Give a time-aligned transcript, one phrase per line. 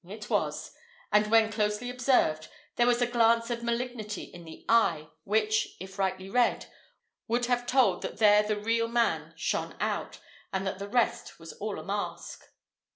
[0.03, 0.71] It was;
[1.11, 5.99] and when closely observed, there was a glance of malignity in the eye, which, if
[5.99, 6.65] rightly read,
[7.27, 10.17] would have told that there the real man shone out,
[10.51, 12.45] and that the rest was all a mask.